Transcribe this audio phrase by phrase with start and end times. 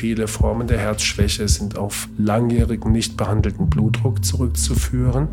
[0.00, 5.28] Viele Formen der Herzschwäche sind auf langjährigen, nicht behandelten Blutdruck zurückzuführen.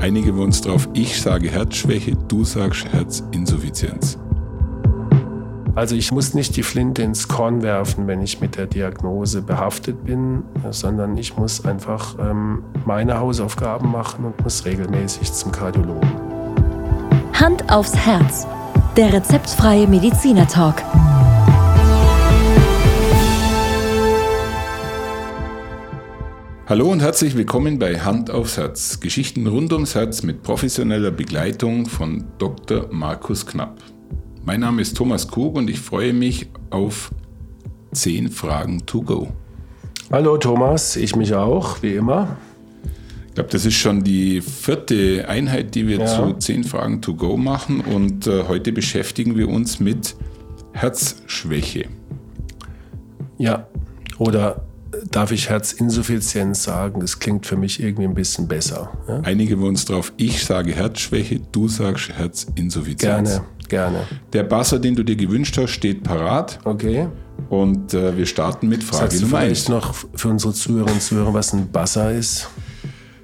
[0.00, 4.18] Einigen wir uns drauf, ich sage Herzschwäche, du sagst Herzinsuffizienz.
[5.74, 10.04] Also ich muss nicht die Flinte ins Korn werfen, wenn ich mit der Diagnose behaftet
[10.04, 16.10] bin, sondern ich muss einfach ähm, meine Hausaufgaben machen und muss regelmäßig zum Kardiologen.
[17.32, 18.46] Hand aufs Herz.
[18.98, 20.82] Der rezeptfreie Mediziner Talk.
[26.70, 29.00] Hallo und herzlich willkommen bei Hand aufs Herz.
[29.00, 32.86] Geschichten rund ums Herz mit professioneller Begleitung von Dr.
[32.92, 33.82] Markus Knapp.
[34.44, 37.10] Mein Name ist Thomas Kug und ich freue mich auf
[37.90, 39.32] 10 Fragen to go.
[40.12, 42.36] Hallo Thomas, ich mich auch, wie immer.
[43.26, 46.06] Ich glaube, das ist schon die vierte Einheit, die wir ja.
[46.06, 50.14] zu 10 Fragen to go machen und äh, heute beschäftigen wir uns mit
[50.74, 51.88] Herzschwäche.
[53.38, 53.66] Ja,
[54.18, 54.69] oder
[55.10, 57.00] darf ich Herzinsuffizienz sagen?
[57.00, 58.92] Das klingt für mich irgendwie ein bisschen besser.
[59.08, 59.20] Ja?
[59.20, 60.12] Einigen wir uns drauf.
[60.16, 63.30] Ich sage Herzschwäche, du sagst Herzinsuffizienz.
[63.30, 63.44] Gerne.
[63.68, 64.06] Gerne.
[64.32, 66.58] Der Buzzer, den du dir gewünscht hast, steht parat.
[66.64, 67.06] Okay.
[67.48, 71.02] Und äh, wir starten mit Frage Sagst Nummer du vielleicht noch für unsere Zuhörerinnen und
[71.02, 72.48] Zuhörer, was ein Buzzer ist?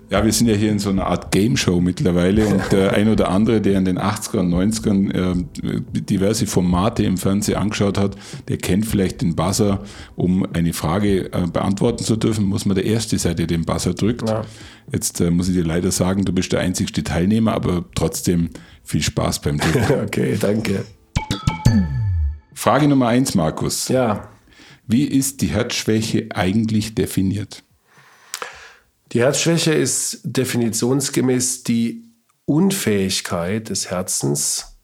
[0.09, 3.09] Ja, wir sind ja hier in so einer Art Game Show mittlerweile und der ein
[3.09, 8.15] oder andere, der in den 80er und 90ern äh, diverse Formate im Fernsehen angeschaut hat,
[8.47, 9.83] der kennt vielleicht den Buzzer.
[10.15, 13.95] Um eine Frage äh, beantworten zu dürfen, muss man der erste sein, der den Buzzer
[13.95, 14.29] drückt.
[14.29, 14.45] Ja.
[14.93, 18.51] Jetzt äh, muss ich dir leider sagen, du bist der einzigste Teilnehmer, aber trotzdem
[18.85, 20.01] viel Spaß beim Drücken.
[20.05, 20.85] okay, danke.
[22.55, 23.89] Frage Nummer eins, Markus.
[23.89, 24.29] Ja.
[24.87, 27.65] Wie ist die Herzschwäche eigentlich definiert?
[29.13, 32.03] Die Herzschwäche ist definitionsgemäß die
[32.45, 34.79] Unfähigkeit des Herzens,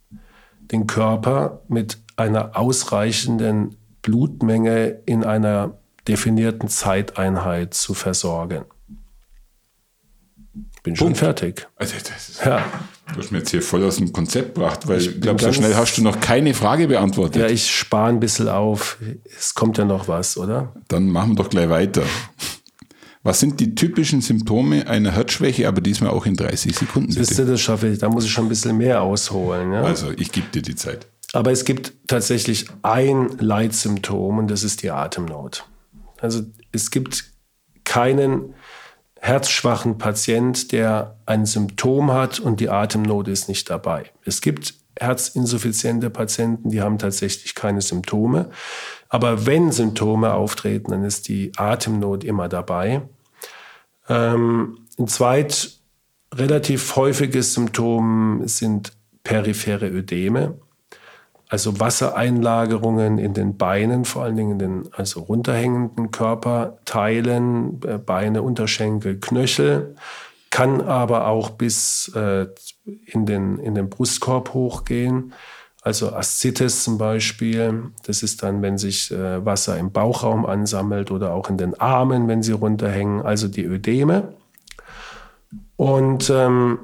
[0.61, 8.65] den Körper mit einer ausreichenden Blutmenge in einer definierten Zeiteinheit zu versorgen.
[10.83, 11.19] Bin schon Punkt.
[11.19, 11.69] fertig.
[11.77, 12.65] Also das, ja.
[13.13, 15.77] Du hast mir jetzt hier voll aus dem Konzept gebracht, weil ich glaube, so schnell
[15.77, 17.43] hast du noch keine Frage beantwortet.
[17.43, 18.99] Ja, ich spare ein bisschen auf.
[19.39, 20.75] Es kommt ja noch was, oder?
[20.89, 22.03] Dann machen wir doch gleich weiter.
[23.25, 27.15] Was sind die typischen Symptome einer Herzschwäche, aber diesmal auch in 30 Sekunden?
[27.15, 27.35] Bitte.
[27.35, 27.99] du, das schaffe ich.
[27.99, 29.73] Da muss ich schon ein bisschen mehr ausholen.
[29.73, 29.83] Ja?
[29.85, 31.07] Also, ich gebe dir die Zeit.
[31.33, 35.65] Aber es gibt tatsächlich ein Leitsymptom und das ist die Atemnot.
[36.21, 37.25] Also, es gibt
[37.85, 38.55] keinen
[39.21, 44.11] herzschwachen Patient, der ein Symptom hat und die Atemnot ist nicht dabei.
[44.25, 48.51] Es gibt herzinsuffiziente Patienten, die haben tatsächlich keine Symptome.
[49.09, 53.03] Aber wenn Symptome auftreten, dann ist die Atemnot immer dabei.
[54.09, 55.71] Ähm, ein zweit
[56.35, 58.93] relativ häufiges Symptom sind
[59.25, 60.59] periphere Ödeme,
[61.49, 68.43] also Wassereinlagerungen in den Beinen, vor allen Dingen in den also runterhängenden Körperteilen, äh, Beine,
[68.43, 69.95] Unterschenkel, Knöchel,
[70.53, 72.47] kann aber auch bis äh,
[73.07, 75.33] in, den, in den Brustkorb hochgehen.
[75.81, 81.33] Also Aszites zum Beispiel, das ist dann, wenn sich äh, Wasser im Bauchraum ansammelt oder
[81.33, 84.35] auch in den Armen, wenn sie runterhängen, also die Ödeme.
[85.77, 86.79] Und ähm,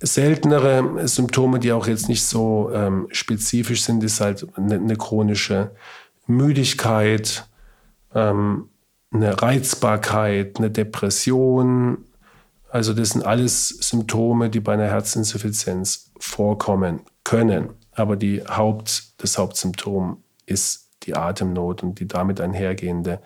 [0.00, 5.72] seltenere Symptome, die auch jetzt nicht so ähm, spezifisch sind, ist halt eine, eine chronische
[6.28, 7.48] Müdigkeit,
[8.14, 8.68] ähm,
[9.12, 12.04] eine Reizbarkeit, eine Depression.
[12.72, 17.68] Also das sind alles Symptome, die bei einer Herzinsuffizienz vorkommen können.
[17.90, 23.20] Aber die Haupt, das Hauptsymptom ist die Atemnot und die damit einhergehende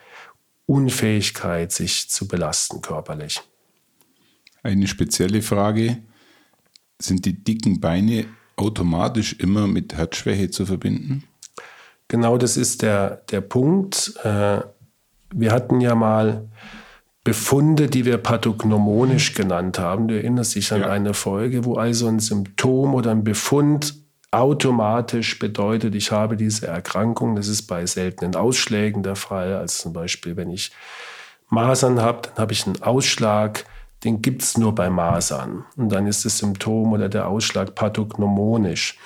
[0.66, 3.40] Unfähigkeit, sich zu belasten körperlich.
[4.64, 5.98] Eine spezielle Frage.
[7.00, 8.26] Sind die dicken Beine
[8.56, 11.22] automatisch immer mit Herzschwäche zu verbinden?
[12.08, 14.12] Genau das ist der, der Punkt.
[14.24, 14.62] Äh,
[15.32, 16.48] wir hatten ja mal
[17.26, 20.06] Befunde, die wir pathognomonisch genannt haben.
[20.06, 20.90] Du erinnerst dich an ja.
[20.90, 23.96] eine Folge, wo also ein Symptom oder ein Befund
[24.30, 27.34] automatisch bedeutet, ich habe diese Erkrankung.
[27.34, 29.54] Das ist bei seltenen Ausschlägen der Fall.
[29.54, 30.70] Also zum Beispiel, wenn ich
[31.48, 33.64] Masern habe, dann habe ich einen Ausschlag,
[34.04, 35.64] den gibt es nur bei Masern.
[35.76, 38.98] Und dann ist das Symptom oder der Ausschlag pathognomonisch.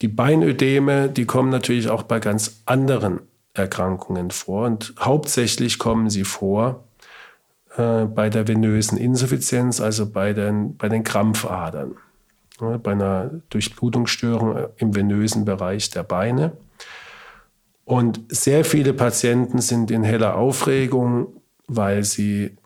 [0.00, 3.18] Die Beinödeme, die kommen natürlich auch bei ganz anderen
[3.52, 4.66] Erkrankungen vor.
[4.66, 6.84] Und hauptsächlich kommen sie vor
[7.78, 11.96] äh, bei der venösen Insuffizienz, also bei den, bei den Krampfadern
[12.58, 16.52] bei einer Durchblutungsstörung im venösen Bereich der Beine.
[17.84, 22.56] Und sehr viele Patienten sind in heller Aufregung, weil sie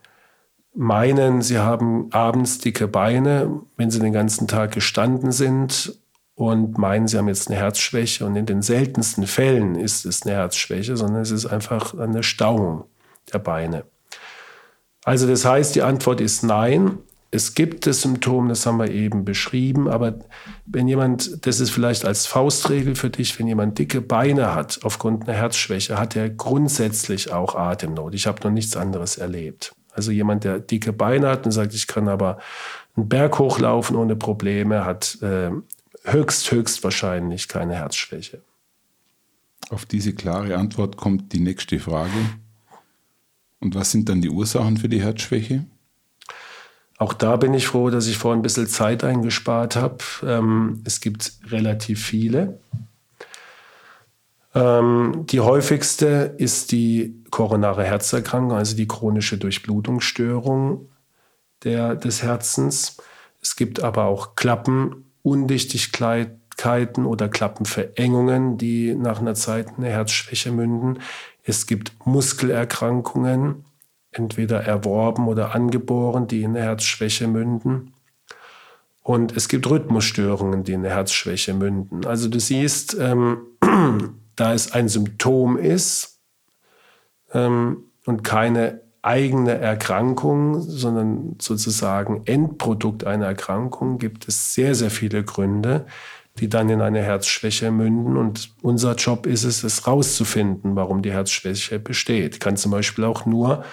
[0.73, 5.97] meinen, sie haben abends dicke Beine, wenn sie den ganzen Tag gestanden sind
[6.35, 8.25] und meinen, sie haben jetzt eine Herzschwäche.
[8.25, 12.85] Und in den seltensten Fällen ist es eine Herzschwäche, sondern es ist einfach eine Stauung
[13.31, 13.85] der Beine.
[15.03, 16.97] Also das heißt, die Antwort ist nein.
[17.31, 20.19] Es gibt das Symptom, das haben wir eben beschrieben, aber
[20.67, 25.27] wenn jemand, das ist vielleicht als Faustregel für dich, wenn jemand dicke Beine hat aufgrund
[25.27, 28.13] einer Herzschwäche, hat er grundsätzlich auch Atemnot.
[28.13, 29.73] Ich habe noch nichts anderes erlebt.
[29.95, 32.37] Also jemand, der dicke Beine hat und sagt, ich kann aber
[32.95, 35.49] einen Berg hochlaufen ohne Probleme, hat äh,
[36.03, 38.41] höchst, höchst wahrscheinlich keine Herzschwäche.
[39.69, 42.11] Auf diese klare Antwort kommt die nächste Frage.
[43.63, 45.63] Und was sind dann die Ursachen für die Herzschwäche?
[46.97, 50.03] Auch da bin ich froh, dass ich vorhin ein bisschen Zeit eingespart habe.
[50.21, 52.59] Ähm, es gibt relativ viele.
[54.53, 60.89] Ähm, die häufigste ist die koronare Herzerkrankung, also die chronische Durchblutungsstörung
[61.63, 62.97] der, des Herzens.
[63.41, 70.99] Es gibt aber auch Klappenundichtigkeiten oder Klappenverengungen, die nach einer Zeit in eine Herzschwäche münden.
[71.43, 73.65] Es gibt Muskelerkrankungen,
[74.11, 77.93] entweder erworben oder angeboren, die in eine Herzschwäche münden.
[79.01, 82.05] Und es gibt Rhythmusstörungen, die in eine Herzschwäche münden.
[82.05, 83.39] Also du siehst, ähm,
[84.35, 86.21] da es ein Symptom ist
[87.33, 95.25] ähm, und keine eigene Erkrankung, sondern sozusagen Endprodukt einer Erkrankung, gibt es sehr, sehr viele
[95.25, 95.85] Gründe,
[96.39, 98.17] die dann in eine Herzschwäche münden.
[98.17, 102.39] Und unser Job ist es, es rauszufinden, warum die Herzschwäche besteht.
[102.39, 103.63] Kann zum Beispiel auch nur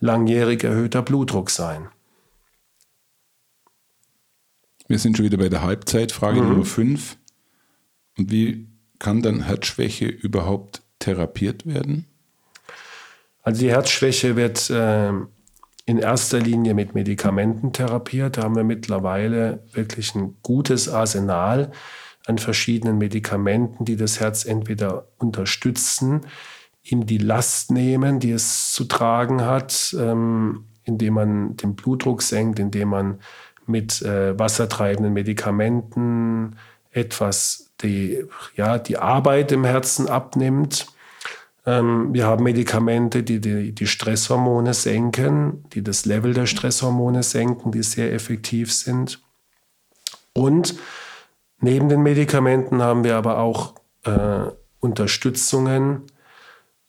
[0.00, 1.88] langjährig erhöhter Blutdruck sein.
[4.86, 6.12] Wir sind schon wieder bei der Halbzeit.
[6.12, 6.48] Frage mhm.
[6.50, 7.16] Nummer 5.
[8.18, 8.68] Und wie
[8.98, 12.06] kann dann Herzschwäche überhaupt therapiert werden?
[13.42, 15.12] Also die Herzschwäche wird äh,
[15.86, 18.36] in erster Linie mit Medikamenten therapiert.
[18.36, 21.72] Da haben wir mittlerweile wirklich ein gutes Arsenal
[22.26, 26.22] an verschiedenen Medikamenten, die das Herz entweder unterstützen,
[26.82, 32.58] ihm die Last nehmen, die es zu tragen hat, ähm, indem man den Blutdruck senkt,
[32.58, 33.20] indem man
[33.66, 36.56] mit äh, wassertreibenden Medikamenten
[36.90, 38.24] etwas die,
[38.54, 40.86] ja, die Arbeit im Herzen abnimmt.
[41.66, 47.72] Ähm, wir haben Medikamente, die, die die Stresshormone senken, die das Level der Stresshormone senken,
[47.72, 49.20] die sehr effektiv sind.
[50.34, 50.74] Und
[51.60, 53.74] neben den Medikamenten haben wir aber auch
[54.04, 56.02] äh, Unterstützungen,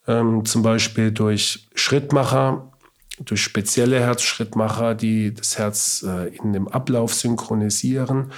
[0.08, 2.72] ähm, zum Beispiel durch Schrittmacher,
[3.20, 8.32] durch spezielle Herzschrittmacher, die das Herz äh, in dem Ablauf synchronisieren.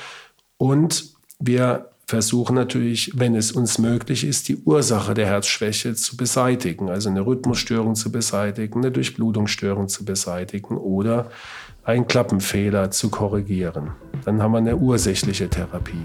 [0.57, 6.89] Und wir versuchen natürlich, wenn es uns möglich ist, die Ursache der Herzschwäche zu beseitigen,
[6.89, 11.30] also eine Rhythmusstörung zu beseitigen, eine Durchblutungsstörung zu beseitigen oder
[11.87, 13.91] einen Klappenfehler zu korrigieren.
[14.25, 16.03] Dann haben wir eine ursächliche Therapie.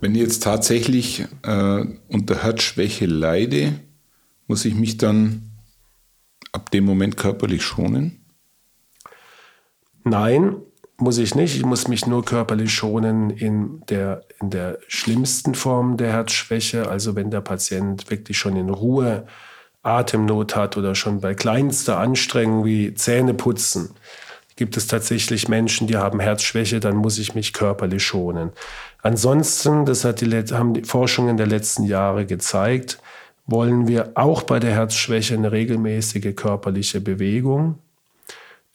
[0.00, 3.78] Wenn ich jetzt tatsächlich äh, unter Herzschwäche leide,
[4.48, 5.52] muss ich mich dann
[6.50, 8.24] ab dem Moment körperlich schonen?
[10.02, 10.56] Nein,
[11.00, 11.56] muss ich nicht.
[11.56, 16.88] Ich muss mich nur körperlich schonen in der, in der schlimmsten Form der Herzschwäche.
[16.88, 19.26] Also wenn der Patient wirklich schon in Ruhe
[19.82, 23.90] Atemnot hat oder schon bei kleinster Anstrengung wie Zähne putzen,
[24.56, 28.50] gibt es tatsächlich Menschen, die haben Herzschwäche, dann muss ich mich körperlich schonen.
[29.02, 32.98] Ansonsten, das hat die, haben die Forschungen der letzten Jahre gezeigt,
[33.46, 37.78] wollen wir auch bei der Herzschwäche eine regelmäßige körperliche Bewegung.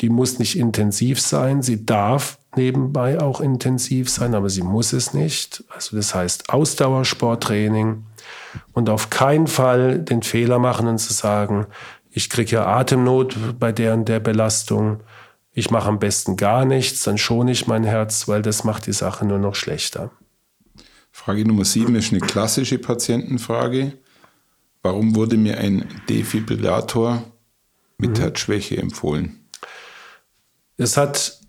[0.04, 5.14] Die muss nicht intensiv sein, sie darf nebenbei auch intensiv sein, aber sie muss es
[5.14, 5.64] nicht.
[5.74, 8.04] Also das heißt Ausdauersporttraining
[8.74, 11.68] und auf keinen Fall den Fehler machen und zu sagen,
[12.12, 15.00] ich kriege ja Atemnot bei der und der Belastung
[15.54, 18.94] ich mache am besten gar nichts, dann schone ich mein Herz, weil das macht die
[18.94, 20.12] Sache nur noch schlechter.
[21.12, 23.94] Frage Nummer sieben ist eine klassische Patientenfrage.
[24.82, 27.24] Warum wurde mir ein Defibrillator
[28.00, 28.22] mit mhm.
[28.22, 29.43] Herzschwäche empfohlen?
[30.78, 31.40] Es hat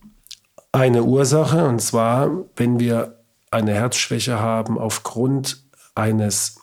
[0.72, 5.64] eine Ursache, und zwar, wenn wir eine Herzschwäche haben aufgrund
[5.94, 6.60] eines,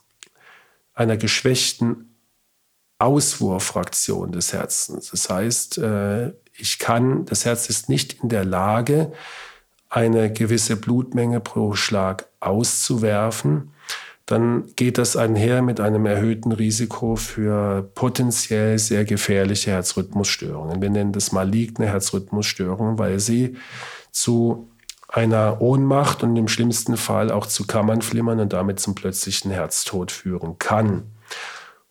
[0.93, 2.15] einer geschwächten
[2.99, 5.09] Auswurffraktion des Herzens.
[5.09, 9.11] Das heißt, äh, ich kann, das Herz ist nicht in der Lage,
[9.89, 13.73] eine gewisse Blutmenge pro Schlag auszuwerfen,
[14.31, 20.81] dann geht das einher mit einem erhöhten Risiko für potenziell sehr gefährliche Herzrhythmusstörungen.
[20.81, 23.57] Wir nennen das maligne Herzrhythmusstörungen, weil sie
[24.11, 24.69] zu
[25.09, 30.57] einer Ohnmacht und im schlimmsten Fall auch zu Kammernflimmern und damit zum plötzlichen Herztod führen
[30.57, 31.03] kann.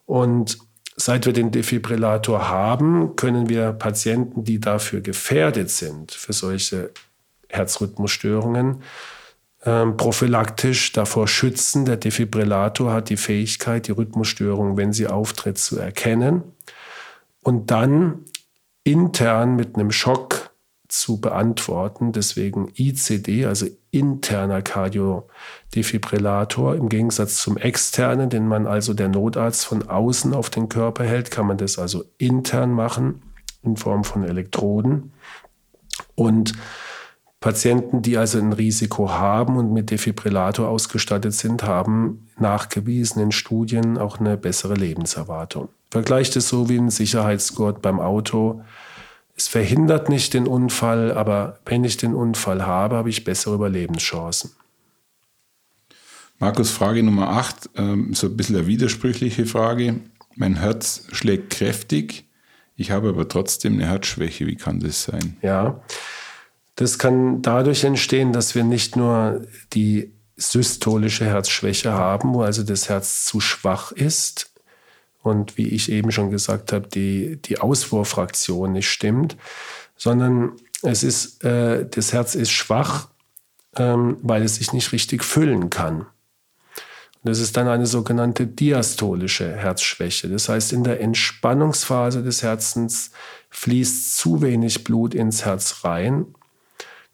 [0.07, 0.59] Und
[0.97, 6.91] seit wir den Defibrillator haben, können wir Patienten, die dafür gefährdet sind, für solche
[7.49, 8.83] Herzrhythmusstörungen,
[9.65, 11.85] ähm, prophylaktisch davor schützen.
[11.85, 16.43] Der Defibrillator hat die Fähigkeit, die Rhythmusstörung, wenn sie auftritt, zu erkennen
[17.43, 18.25] und dann
[18.85, 20.51] intern mit einem Schock
[20.89, 22.13] zu beantworten.
[22.13, 26.75] Deswegen ICD, also interner Kardiodefibrillator.
[26.75, 31.31] Im Gegensatz zum externen, den man also der Notarzt von außen auf den Körper hält,
[31.31, 33.23] kann man das also intern machen
[33.63, 35.13] in Form von Elektroden.
[36.15, 36.55] Und
[37.41, 43.97] Patienten, die also ein Risiko haben und mit Defibrillator ausgestattet sind, haben nachgewiesen in Studien
[43.97, 45.71] auch eine bessere Lebenserwartung.
[45.91, 48.63] Vergleicht es so wie ein Sicherheitsgurt beim Auto.
[49.37, 54.51] Es verhindert nicht den Unfall, aber wenn ich den Unfall habe, habe ich bessere Überlebenschancen.
[56.39, 60.01] Markus, Frage Nummer 8, ähm, so ein bisschen eine widersprüchliche Frage.
[60.37, 62.27] Mein Herz schlägt kräftig,
[62.77, 64.47] ich habe aber trotzdem eine Herzschwäche.
[64.47, 65.37] Wie kann das sein?
[65.43, 65.83] Ja,
[66.81, 72.89] das kann dadurch entstehen, dass wir nicht nur die systolische Herzschwäche haben, wo also das
[72.89, 74.51] Herz zu schwach ist
[75.23, 79.37] und wie ich eben schon gesagt habe, die, die Ausfuhrfraktion nicht stimmt,
[79.95, 83.09] sondern es ist, äh, das Herz ist schwach,
[83.77, 86.07] ähm, weil es sich nicht richtig füllen kann.
[87.25, 90.31] Das ist dann eine sogenannte diastolische Herzschwäche.
[90.31, 93.11] Das heißt, in der Entspannungsphase des Herzens
[93.51, 96.35] fließt zu wenig Blut ins Herz rein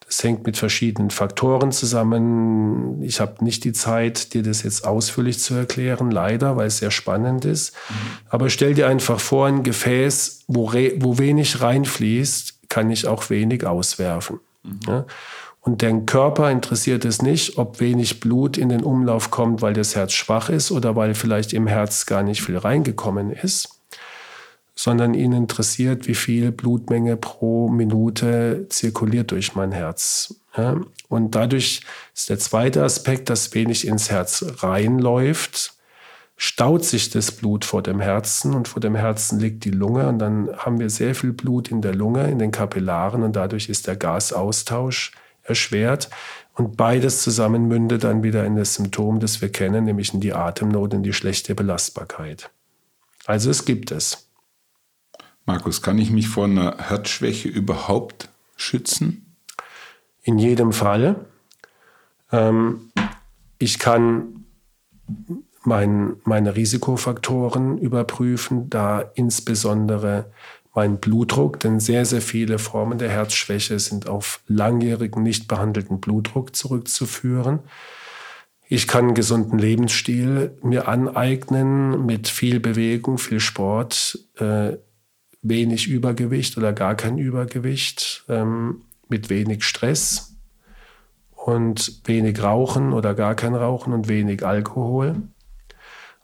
[0.07, 3.03] das hängt mit verschiedenen Faktoren zusammen.
[3.03, 6.91] Ich habe nicht die Zeit, dir das jetzt ausführlich zu erklären, leider, weil es sehr
[6.91, 7.75] spannend ist.
[7.89, 7.93] Mhm.
[8.29, 13.65] Aber stell dir einfach vor, ein Gefäß, wo, wo wenig reinfließt, kann ich auch wenig
[13.65, 14.39] auswerfen.
[14.63, 14.79] Mhm.
[14.87, 15.05] Ja?
[15.59, 19.97] Und den Körper interessiert es nicht, ob wenig Blut in den Umlauf kommt, weil das
[19.97, 23.76] Herz schwach ist oder weil vielleicht im Herz gar nicht viel reingekommen ist
[24.77, 30.35] sondern ihn interessiert, wie viel Blutmenge pro Minute zirkuliert durch mein Herz.
[30.55, 30.79] Ja?
[31.09, 31.81] Und dadurch
[32.13, 35.73] ist der zweite Aspekt, dass wenig ins Herz reinläuft,
[36.37, 40.19] staut sich das Blut vor dem Herzen und vor dem Herzen liegt die Lunge und
[40.19, 43.87] dann haben wir sehr viel Blut in der Lunge, in den Kapillaren und dadurch ist
[43.87, 46.11] der Gasaustausch erschwert.
[46.53, 50.33] Und beides zusammen mündet dann wieder in das Symptom, das wir kennen, nämlich in die
[50.33, 52.51] Atemnot, in die schlechte Belastbarkeit.
[53.25, 54.26] Also es gibt es.
[55.47, 58.27] Markus, kann ich mich vor einer Herzschwäche überhaupt
[58.57, 59.33] schützen?
[60.21, 61.25] In jedem Fall.
[62.33, 62.91] Ähm,
[63.57, 64.43] ich kann
[65.63, 70.29] mein, meine Risikofaktoren überprüfen, da insbesondere
[70.75, 76.57] mein Blutdruck, denn sehr, sehr viele Formen der Herzschwäche sind auf langjährigen, nicht behandelten Blutdruck
[76.57, 77.59] zurückzuführen.
[78.67, 84.73] Ich kann einen gesunden Lebensstil mir aneignen mit viel Bewegung, viel Sport, äh,
[85.49, 90.35] wenig Übergewicht oder gar kein Übergewicht, ähm, mit wenig Stress
[91.35, 95.15] und wenig Rauchen oder gar kein Rauchen und wenig Alkohol.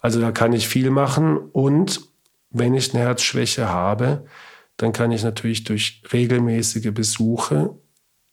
[0.02, 2.02] Also da kann ich viel machen und
[2.50, 4.26] wenn ich eine Herzschwäche habe,
[4.78, 7.76] dann kann ich natürlich durch regelmäßige Besuche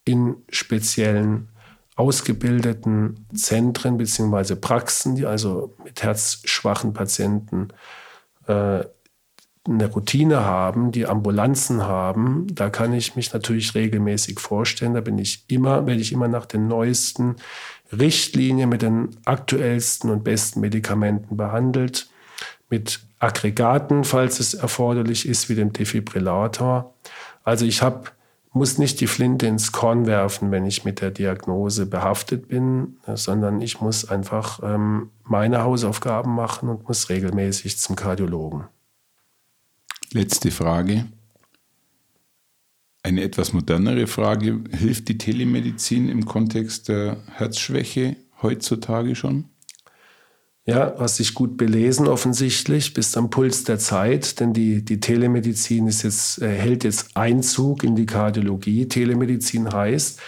[0.04, 1.48] in speziellen
[1.96, 4.56] ausgebildeten Zentren bzw.
[4.56, 7.68] Praxen, die also mit herzschwachen Patienten
[8.46, 8.84] äh,
[9.66, 14.94] eine Routine haben, die Ambulanzen haben, da kann ich mich natürlich regelmäßig vorstellen.
[14.94, 17.36] Da bin ich immer, werde ich immer nach den neuesten
[17.92, 22.08] Richtlinien mit den aktuellsten und besten Medikamenten behandelt,
[22.70, 26.94] mit Aggregaten, falls es erforderlich ist, wie dem Defibrillator.
[27.44, 28.10] Also ich habe
[28.52, 33.60] muss nicht die Flinte ins Korn werfen, wenn ich mit der Diagnose behaftet bin, sondern
[33.60, 38.64] ich muss einfach ähm, meine Hausaufgaben machen und muss regelmäßig zum Kardiologen.
[40.12, 41.06] Letzte Frage.
[43.02, 44.60] Eine etwas modernere Frage.
[44.70, 49.44] Hilft die Telemedizin im Kontext der Herzschwäche heutzutage schon?
[50.66, 55.86] Ja, hast dich gut belesen offensichtlich, bist am Puls der Zeit, denn die, die Telemedizin
[55.86, 58.86] ist jetzt, äh, hält jetzt Einzug in die Kardiologie.
[58.86, 60.20] Telemedizin heißt,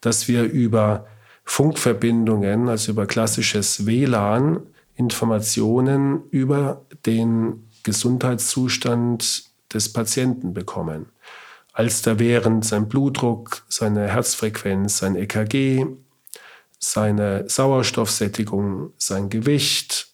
[0.00, 1.06] dass wir über
[1.44, 4.60] Funkverbindungen, also über klassisches WLAN,
[4.94, 11.06] Informationen über den Gesundheitszustand des Patienten bekommen.
[11.72, 15.86] Als da während sein Blutdruck, seine Herzfrequenz, sein EKG,
[16.78, 20.08] seine Sauerstoffsättigung, sein Gewicht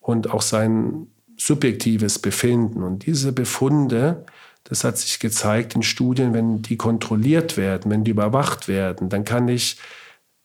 [0.00, 2.82] und auch sein subjektives Befinden.
[2.82, 4.24] Und diese Befunde,
[4.64, 9.24] das hat sich gezeigt in Studien, wenn die kontrolliert werden, wenn die überwacht werden, dann
[9.24, 9.78] kann ich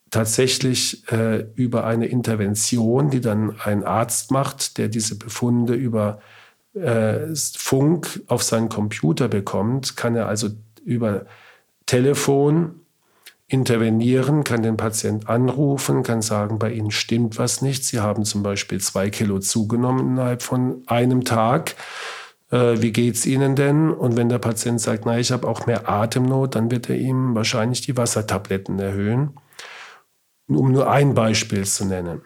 [0.09, 6.19] tatsächlich äh, über eine Intervention, die dann ein Arzt macht, der diese Befunde über
[6.79, 10.49] äh, Funk auf seinen Computer bekommt, kann er also
[10.83, 11.25] über
[11.85, 12.81] Telefon
[13.47, 17.83] intervenieren, kann den Patient anrufen, kann sagen, bei Ihnen stimmt was nicht.
[17.83, 21.75] Sie haben zum Beispiel zwei Kilo zugenommen innerhalb von einem Tag.
[22.51, 23.89] Äh, wie geht's Ihnen denn?
[23.89, 27.33] Und wenn der Patient sagt, na, ich habe auch mehr Atemnot, dann wird er ihm
[27.33, 29.31] wahrscheinlich die Wassertabletten erhöhen.
[30.47, 32.21] Um nur ein Beispiel zu nennen.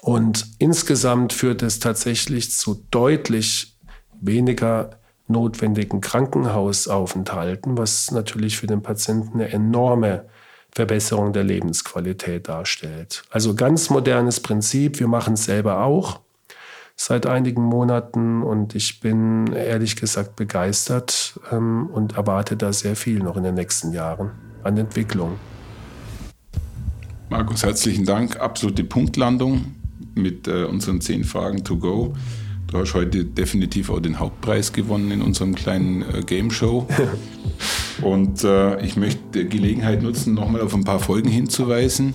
[0.00, 3.76] Und insgesamt führt es tatsächlich zu deutlich
[4.20, 10.26] weniger notwendigen Krankenhausaufenthalten, was natürlich für den Patienten eine enorme
[10.70, 13.22] Verbesserung der Lebensqualität darstellt.
[13.30, 16.20] Also ganz modernes Prinzip, wir machen es selber auch
[16.96, 23.20] seit einigen Monaten und ich bin ehrlich gesagt begeistert ähm, und erwarte da sehr viel
[23.20, 24.32] noch in den nächsten Jahren
[24.64, 25.38] an Entwicklung.
[27.30, 28.40] Markus, herzlichen Dank.
[28.40, 29.77] Absolute Punktlandung
[30.18, 32.14] mit äh, unseren zehn Fragen to go.
[32.70, 36.86] Du hast heute definitiv auch den Hauptpreis gewonnen in unserem kleinen äh, Game Show.
[38.02, 42.14] Und äh, ich möchte die Gelegenheit nutzen, nochmal auf ein paar Folgen hinzuweisen.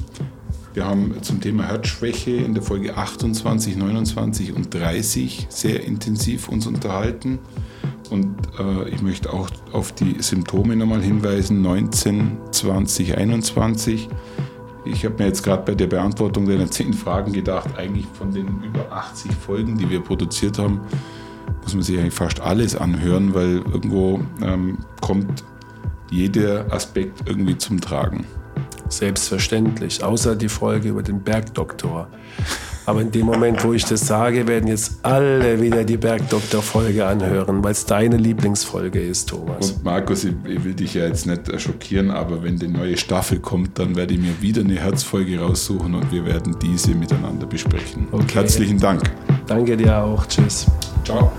[0.73, 6.65] Wir haben zum Thema Herzschwäche in der Folge 28, 29 und 30 sehr intensiv uns
[6.65, 7.39] unterhalten.
[8.09, 14.07] Und äh, ich möchte auch auf die Symptome nochmal hinweisen, 19, 20, 21.
[14.85, 18.61] Ich habe mir jetzt gerade bei der Beantwortung deiner zehn Fragen gedacht, eigentlich von den
[18.63, 20.81] über 80 Folgen, die wir produziert haben,
[21.61, 25.43] muss man sich eigentlich fast alles anhören, weil irgendwo ähm, kommt
[26.11, 28.25] jeder Aspekt irgendwie zum Tragen.
[28.89, 32.09] Selbstverständlich, außer die Folge über den Bergdoktor.
[32.85, 37.63] Aber in dem Moment, wo ich das sage, werden jetzt alle wieder die Bergdoktor-Folge anhören,
[37.63, 39.71] weil es deine Lieblingsfolge ist, Thomas.
[39.71, 43.39] Und Markus, ich, ich, will dich ja jetzt nicht schockieren, aber wenn die neue Staffel
[43.39, 48.07] kommt, dann werde ich mir wieder eine Herzfolge raussuchen und wir werden diese miteinander besprechen.
[48.11, 48.33] Okay.
[48.33, 49.03] Herzlichen Dank.
[49.47, 50.25] Danke dir auch.
[50.25, 50.65] Tschüss.
[51.05, 51.31] Ciao.